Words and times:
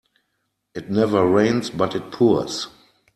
It 0.73 0.89
never 0.89 1.27
rains 1.29 1.69
but 1.69 1.93
it 1.93 2.11
pours. 2.11 2.69